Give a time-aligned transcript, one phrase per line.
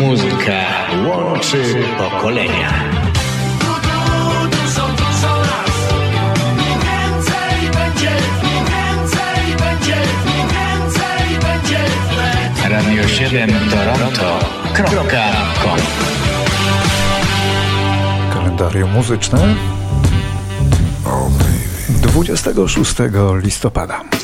[0.00, 0.62] Muzyka
[1.06, 1.62] łączy
[1.98, 2.72] pokolenia.
[12.70, 14.86] Radio 7 Toronto.com
[18.34, 19.54] Kalendarium muzyczne
[22.02, 22.94] 26
[23.42, 24.21] listopada.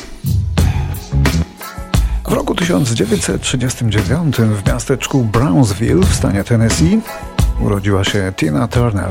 [2.29, 6.99] W roku 1939 w miasteczku Brownsville w stanie Tennessee
[7.61, 9.09] urodziła się Tina Turner,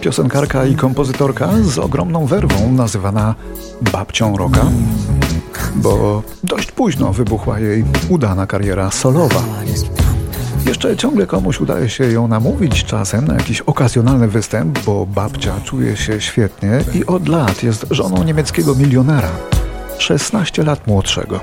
[0.00, 3.34] piosenkarka i kompozytorka z ogromną werwą nazywana
[3.92, 4.62] babcią rocka,
[5.74, 9.42] bo dość późno wybuchła jej udana kariera solowa.
[10.66, 15.96] Jeszcze ciągle komuś udaje się ją namówić czasem na jakiś okazjonalny występ, bo babcia czuje
[15.96, 19.30] się świetnie i od lat jest żoną niemieckiego milionera,
[19.98, 21.40] 16 lat młodszego.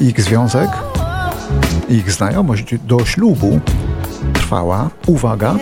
[0.00, 0.70] Ich związek,
[1.88, 3.60] ich znajomość do ślubu
[4.32, 5.54] trwała, uwaga,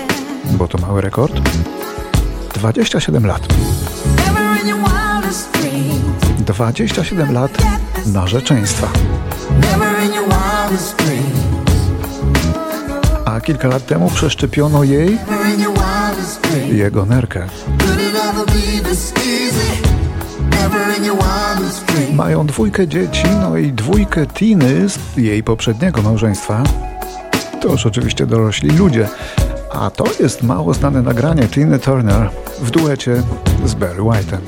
[0.44, 1.32] bo to mały rekord,
[2.54, 3.46] 27 lat.
[6.38, 7.50] 27 lat
[8.06, 8.88] narzeczeństwa.
[13.24, 15.18] A kilka lat temu przeszczepiono jej
[16.72, 17.46] jego nerkę.
[22.12, 26.62] Mają dwójkę dzieci, no i dwójkę Tiny z jej poprzedniego małżeństwa.
[27.60, 29.08] To już oczywiście dorośli ludzie.
[29.72, 33.22] A to jest mało znane nagranie Tiny Turner w duecie
[33.64, 34.40] z Barry White'em.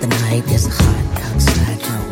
[0.00, 2.07] The night is hot outside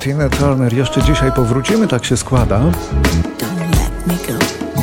[0.00, 2.60] Tina Turner jeszcze dzisiaj powrócimy, tak się składa.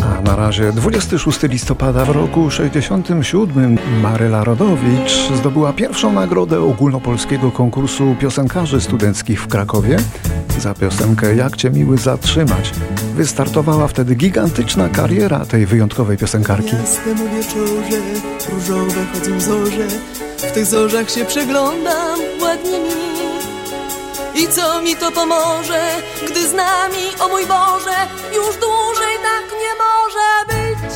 [0.03, 8.15] A na razie 26 listopada w roku 67 Maryla Rodowicz zdobyła pierwszą nagrodę ogólnopolskiego konkursu
[8.19, 9.97] piosenkarzy studenckich w Krakowie
[10.59, 12.71] za piosenkę Jak Cię miły zatrzymać.
[13.15, 16.75] Wystartowała wtedy gigantyczna kariera tej wyjątkowej piosenkarki.
[16.75, 18.01] Jasnem o wieczorze,
[18.53, 19.87] różowe chodzą zorze,
[20.37, 23.16] w tych zorzach się przeglądam, ładnie mi.
[24.37, 25.81] I co mi to pomoże,
[26.27, 27.95] gdy z nami, o mój Boże,
[28.35, 30.93] już dłużej tak nie może być.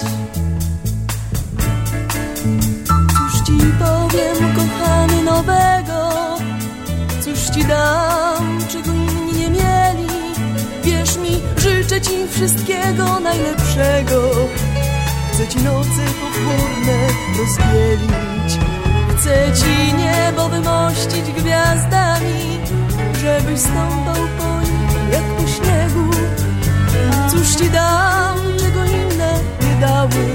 [3.13, 6.09] Cóż ci powiem, kochany, nowego,
[7.23, 10.07] cóż ci dam, czego inni nie mieli.
[10.83, 14.31] Wierz mi, życzę ci wszystkiego najlepszego.
[15.33, 18.21] Chcę ci nocy pochmurne rozbielić
[19.21, 22.59] Chcę ci niebo wymościć gwiazdami
[23.21, 26.09] Żebyś stąpał po nich jak po śniegu.
[27.31, 30.25] Cóż ci dam, czego inne nie dały?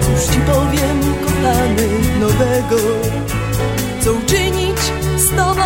[0.00, 1.88] Cóż ci powiem, kochany,
[2.20, 2.76] nowego?
[4.00, 4.78] Co uczynić
[5.16, 5.62] z tobą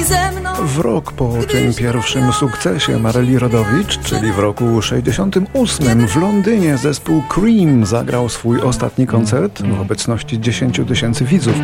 [0.00, 0.50] i ze mną?
[0.66, 7.22] W rok po tym pierwszym sukcesie Maryli Rodowicz, czyli w roku 68 w Londynie zespół
[7.28, 11.54] Cream zagrał swój ostatni koncert w obecności 10 tysięcy widzów.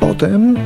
[0.00, 0.56] Potem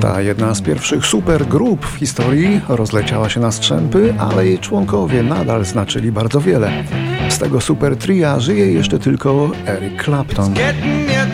[0.00, 5.64] ta jedna z pierwszych supergrup w historii rozleciała się na strzępy, ale jej członkowie nadal
[5.64, 6.84] znaczyli bardzo wiele.
[7.28, 10.54] Z tego super tria żyje jeszcze tylko Eric Clapton.
[10.54, 11.28] getting near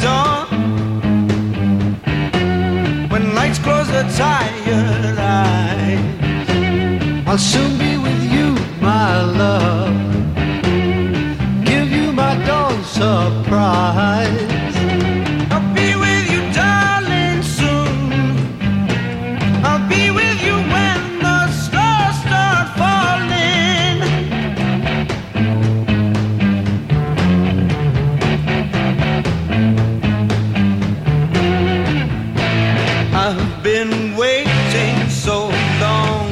[33.74, 35.50] been waiting so
[35.80, 36.30] long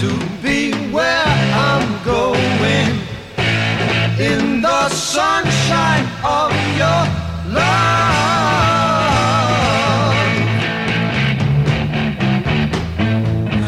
[0.00, 0.10] to
[0.42, 1.26] be where
[1.68, 2.98] I'm going
[4.18, 7.02] in the sunshine of your
[7.54, 7.94] love.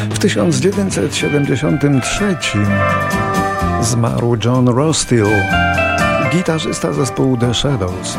[0.09, 2.67] W 1973
[3.81, 5.29] zmarł John Rostill,
[6.31, 8.17] gitarzysta zespołu The Shadows.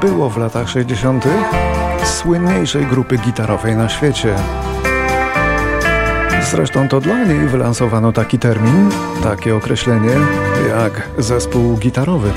[0.00, 1.24] Było w latach 60.
[2.04, 4.34] słynniejszej grupy gitarowej na świecie.
[6.50, 8.90] Zresztą to dla niej wylansowano taki termin,
[9.22, 10.12] takie określenie
[10.68, 12.32] jak zespół gitarowy.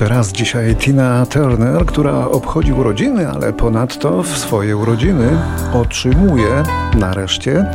[0.00, 5.38] Jeszcze raz dzisiaj Tina Turner, która obchodzi urodziny, ale ponadto w swoje urodziny
[5.72, 6.62] otrzymuje
[6.94, 7.66] nareszcie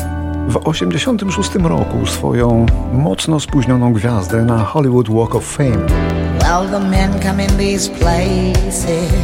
[0.47, 5.87] w 86 roku swoją mocno spóźnioną gwiazdę na Hollywood Walk of Fame.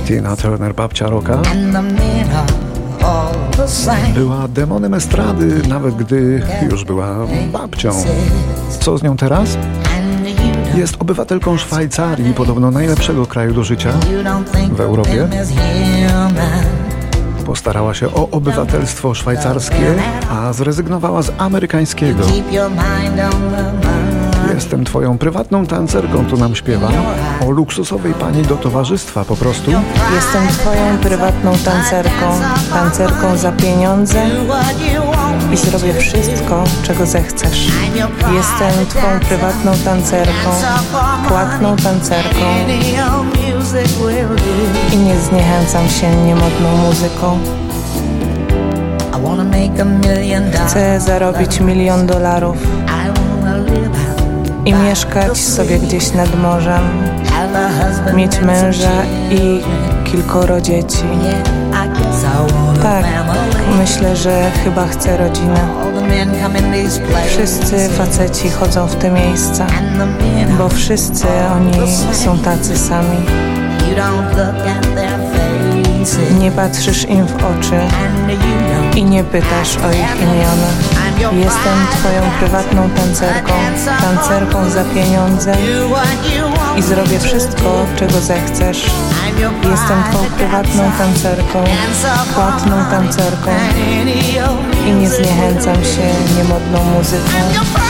[0.07, 1.37] Tina Turner, babcia roka,
[4.15, 7.15] była demonem estrady, nawet gdy już była
[7.51, 7.91] babcią.
[8.79, 9.57] Co z nią teraz?
[10.75, 13.93] Jest obywatelką Szwajcarii, podobno najlepszego kraju do życia.
[14.71, 15.27] w Europie.
[17.45, 19.95] Postarała się o obywatelstwo szwajcarskie,
[20.31, 22.23] a zrezygnowała z amerykańskiego.
[24.53, 26.89] Jestem twoją prywatną tancerką, tu nam śpiewa.
[27.47, 29.71] O luksusowej pani do towarzystwa po prostu.
[30.15, 32.39] Jestem twoją prywatną tancerką,
[32.73, 34.25] tancerką za pieniądze
[35.53, 37.67] I zrobię wszystko, czego zechcesz.
[38.33, 40.49] Jestem twą prywatną tancerką,
[41.27, 42.45] płatną tancerką
[44.93, 47.39] i nie zniechęcam się niemodną muzyką.
[50.65, 52.57] Chcę zarobić milion dolarów
[54.65, 56.81] I mieszkać sobie gdzieś nad morzem,
[58.15, 59.61] mieć męża i
[60.11, 61.03] kilkoro dzieci.
[62.81, 63.05] Tak,
[63.77, 65.17] myślę, że chyba chcę
[66.99, 67.31] places.
[67.31, 69.67] Wszyscy faceci chodzą w te miejsca,
[70.57, 71.71] bo wszyscy oni
[72.13, 73.17] są tacy sami.
[76.39, 77.79] Nie patrzysz im w oczy
[78.95, 81.00] i nie pytasz o ich imiona.
[81.21, 83.53] Jestem twoją prywatną tancerką,
[84.01, 85.53] tancerką za pieniądze
[86.77, 88.91] i zrobię wszystko, czego zechcesz.
[89.71, 91.63] Jestem private prywatną tancerką,
[92.35, 93.51] płatną tancerką
[94.87, 97.80] i nie zniechęcam się niemodną muzyką.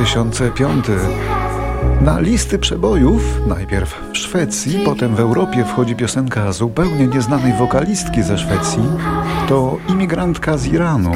[0.00, 0.86] 2005.
[2.00, 8.38] Na listy przebojów, najpierw w Szwecji, potem w Europie wchodzi piosenka zupełnie nieznanej wokalistki ze
[8.38, 8.82] Szwecji.
[9.48, 11.12] To imigrantka z Iranu.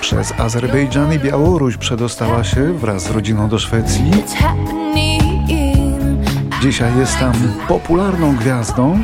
[0.00, 4.10] Przez Azerbejdżan i Białoruś przedostała się wraz z rodziną do Szwecji.
[6.62, 7.32] Dzisiaj jest tam
[7.68, 8.98] popularną gwiazdą,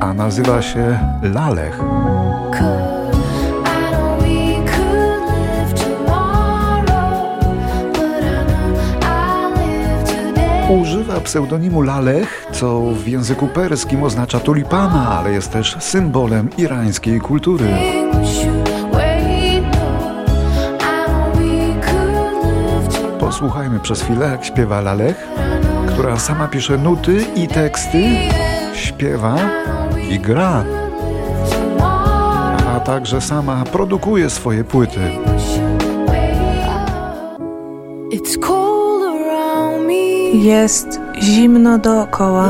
[0.00, 1.80] a nazywa się Lalech.
[10.68, 17.64] Używa pseudonimu Lalech, co w języku perskim oznacza tulipana, ale jest też symbolem irańskiej kultury.
[23.20, 25.28] Posłuchajmy przez chwilę, jak śpiewa Lalech,
[25.88, 28.04] która sama pisze nuty i teksty,
[28.74, 29.36] śpiewa
[30.10, 30.64] i gra,
[32.74, 35.00] a także sama produkuje swoje płyty.
[40.42, 42.48] Jest zimno dookoła,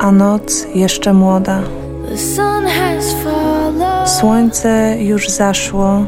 [0.00, 1.60] a noc jeszcze młoda.
[4.06, 6.06] Słońce już zaszło,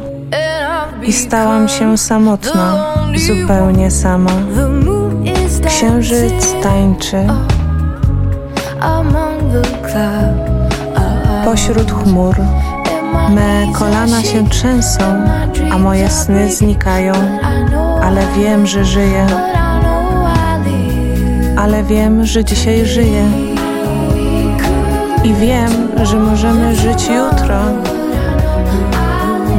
[1.03, 2.93] i stałam się samotna,
[3.27, 4.31] zupełnie sama.
[5.67, 7.27] Księżyc tańczy
[11.45, 12.35] pośród chmur.
[13.29, 15.03] Me kolana się trzęsą,
[15.71, 17.13] a moje sny znikają,
[18.05, 19.27] ale wiem, że żyję.
[21.57, 23.23] Ale wiem, że dzisiaj żyję.
[25.23, 25.71] I wiem,
[26.03, 27.59] że możemy żyć jutro.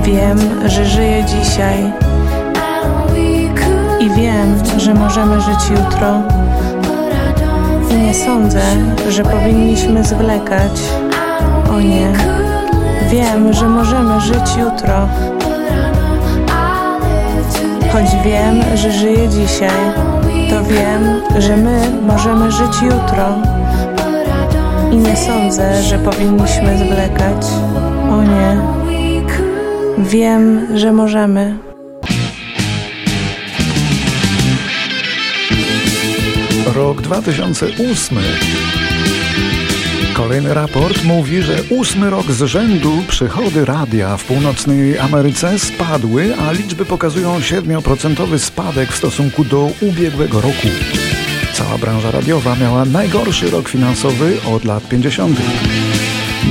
[0.03, 1.93] Wiem, że żyję dzisiaj.
[4.01, 6.23] I wiem, że możemy żyć jutro.
[8.05, 8.63] Nie sądzę,
[9.09, 10.81] że powinniśmy zwlekać.
[11.71, 12.13] O nie.
[13.11, 15.09] Wiem, że możemy żyć jutro.
[17.93, 19.93] Choć wiem, że żyję dzisiaj,
[20.51, 23.39] to wiem, że my możemy żyć jutro.
[24.93, 27.47] I nie sądzę, że powinniśmy zwlekać.
[28.11, 28.57] O nie.
[29.99, 31.57] Wiem, że możemy.
[36.75, 38.19] Rok 2008.
[40.17, 46.53] Kolejny raport mówi, że ósmy rok z rzędu przychody radia w północnej Ameryce spadły, a
[46.53, 50.69] liczby pokazują 7% spadek w stosunku do ubiegłego roku.
[51.55, 55.39] Cała branża radiowa miała najgorszy rok finansowy od lat 50.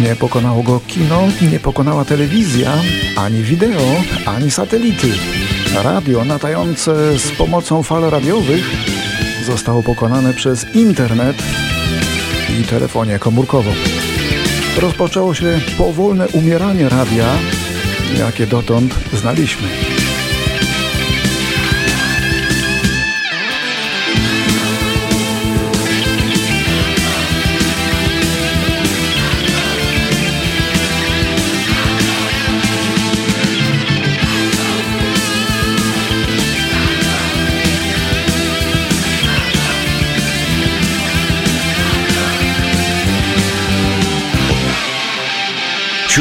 [0.03, 2.71] Nie pokonało go kino, nie pokonała telewizja,
[3.17, 5.07] ani wideo, ani satelity.
[5.83, 8.69] Radio natające z pomocą fal radiowych
[9.45, 11.43] zostało pokonane przez internet
[12.59, 13.71] i telefonię komórkową.
[14.77, 17.25] Rozpoczęło się powolne umieranie radia,
[18.19, 19.94] jakie dotąd znaliśmy.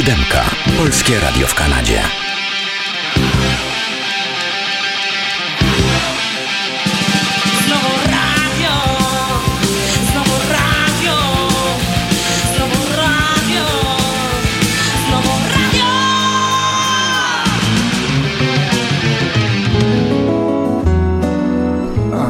[0.05, 0.45] Siódemka.
[0.79, 2.01] Polskie Radio w Kanadzie.
[7.67, 8.75] Znowu radio,
[10.11, 11.17] znowu radio,
[12.55, 13.67] znowu radio,
[15.09, 15.87] znowu radio.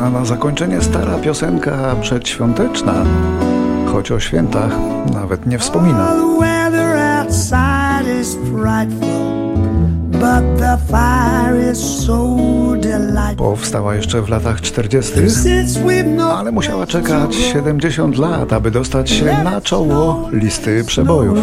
[0.05, 3.05] A na zakończenie stara piosenka przedświąteczna,
[3.93, 4.73] choć o świętach
[5.13, 6.15] nawet nie wspomina.
[8.35, 9.57] The weather outside is frightful,
[10.13, 12.37] but the fire is so
[12.81, 13.37] delightful.
[13.37, 19.11] Powstała jeszcze w latach 40., Since we've no ale musiała czekać 70 lat, aby dostać
[19.11, 21.39] się na czoło listy przebojów.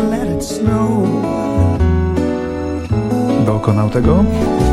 [3.45, 4.23] Dokonał tego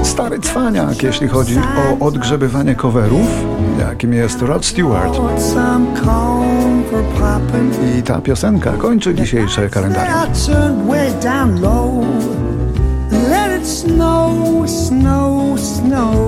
[0.02, 3.44] stary cwaniak, jeśli chodzi o odgrzebywanie coverów,
[3.80, 5.18] jakim jest Rod Stewart.
[7.98, 10.14] I ta piosenka kończy dzisiejsze kalendarium.
[13.30, 16.27] Let it snow, snow, snow.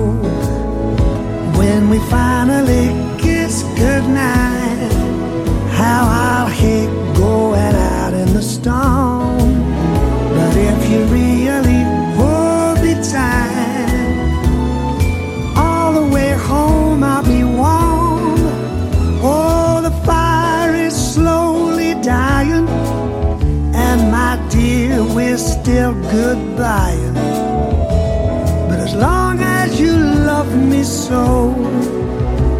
[28.69, 31.49] But as long as you love me so,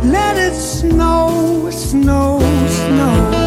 [0.04, 3.41] let it snow, snow, snow.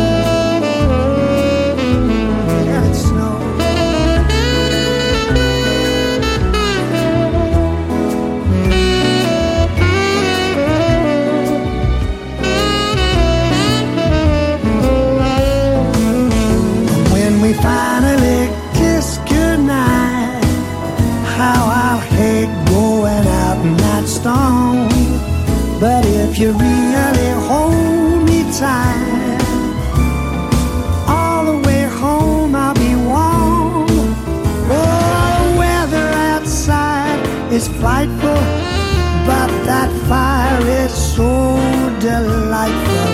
[42.05, 43.13] Delightful.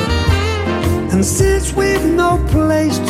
[1.12, 2.98] And since we've no place